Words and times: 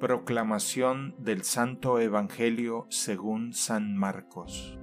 Proclamación 0.00 1.14
del 1.18 1.44
Santo 1.44 2.00
Evangelio 2.00 2.86
según 2.90 3.52
San 3.52 3.96
Marcos. 3.96 4.76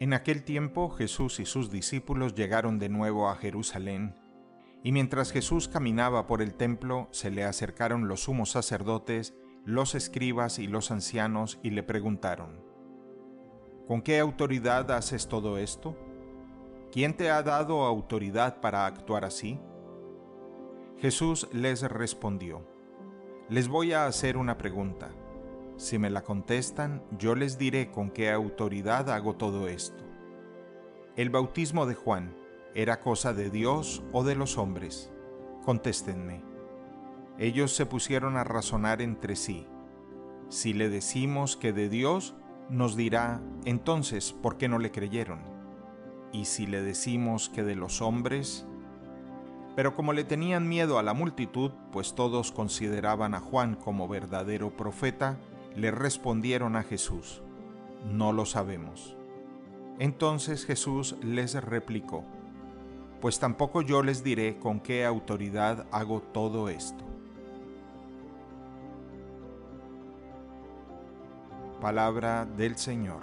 En 0.00 0.12
aquel 0.14 0.42
tiempo 0.42 0.90
Jesús 0.90 1.38
y 1.38 1.46
sus 1.46 1.70
discípulos 1.70 2.34
llegaron 2.34 2.80
de 2.80 2.88
nuevo 2.88 3.30
a 3.30 3.36
Jerusalén, 3.36 4.16
y 4.82 4.90
mientras 4.90 5.30
Jesús 5.30 5.68
caminaba 5.68 6.26
por 6.26 6.42
el 6.42 6.54
templo, 6.54 7.08
se 7.12 7.30
le 7.30 7.44
acercaron 7.44 8.08
los 8.08 8.24
sumos 8.24 8.50
sacerdotes, 8.50 9.32
los 9.64 9.94
escribas 9.94 10.58
y 10.58 10.66
los 10.66 10.90
ancianos 10.90 11.60
y 11.62 11.70
le 11.70 11.84
preguntaron, 11.84 12.64
¿Con 13.86 14.02
qué 14.02 14.18
autoridad 14.18 14.90
haces 14.90 15.28
todo 15.28 15.56
esto? 15.56 15.96
¿Quién 16.90 17.16
te 17.16 17.30
ha 17.30 17.42
dado 17.44 17.84
autoridad 17.84 18.60
para 18.60 18.86
actuar 18.86 19.24
así? 19.24 19.60
Jesús 21.02 21.48
les 21.50 21.82
respondió, 21.82 22.64
Les 23.48 23.66
voy 23.66 23.92
a 23.92 24.06
hacer 24.06 24.36
una 24.36 24.56
pregunta. 24.56 25.10
Si 25.76 25.98
me 25.98 26.10
la 26.10 26.22
contestan, 26.22 27.02
yo 27.18 27.34
les 27.34 27.58
diré 27.58 27.90
con 27.90 28.08
qué 28.08 28.30
autoridad 28.30 29.10
hago 29.10 29.34
todo 29.34 29.66
esto. 29.66 30.04
¿El 31.16 31.30
bautismo 31.30 31.86
de 31.86 31.96
Juan 31.96 32.36
era 32.76 33.00
cosa 33.00 33.34
de 33.34 33.50
Dios 33.50 34.04
o 34.12 34.22
de 34.22 34.36
los 34.36 34.56
hombres? 34.58 35.12
Contéstenme. 35.64 36.44
Ellos 37.36 37.74
se 37.74 37.84
pusieron 37.84 38.36
a 38.36 38.44
razonar 38.44 39.02
entre 39.02 39.34
sí. 39.34 39.66
Si 40.50 40.72
le 40.72 40.88
decimos 40.88 41.56
que 41.56 41.72
de 41.72 41.88
Dios, 41.88 42.36
nos 42.70 42.94
dirá, 42.94 43.42
entonces, 43.64 44.32
¿por 44.32 44.56
qué 44.56 44.68
no 44.68 44.78
le 44.78 44.92
creyeron? 44.92 45.40
¿Y 46.30 46.44
si 46.44 46.64
le 46.68 46.80
decimos 46.80 47.48
que 47.48 47.64
de 47.64 47.74
los 47.74 48.00
hombres? 48.02 48.68
Pero 49.74 49.94
como 49.94 50.12
le 50.12 50.24
tenían 50.24 50.68
miedo 50.68 50.98
a 50.98 51.02
la 51.02 51.14
multitud, 51.14 51.70
pues 51.92 52.14
todos 52.14 52.52
consideraban 52.52 53.34
a 53.34 53.40
Juan 53.40 53.74
como 53.74 54.06
verdadero 54.06 54.70
profeta, 54.76 55.38
le 55.74 55.90
respondieron 55.90 56.76
a 56.76 56.82
Jesús, 56.82 57.42
no 58.04 58.32
lo 58.32 58.44
sabemos. 58.44 59.16
Entonces 59.98 60.66
Jesús 60.66 61.16
les 61.22 61.54
replicó, 61.54 62.24
pues 63.20 63.38
tampoco 63.38 63.82
yo 63.82 64.02
les 64.02 64.24
diré 64.24 64.58
con 64.58 64.80
qué 64.80 65.04
autoridad 65.04 65.86
hago 65.90 66.20
todo 66.20 66.68
esto. 66.68 67.04
Palabra 71.80 72.44
del 72.44 72.76
Señor. 72.76 73.22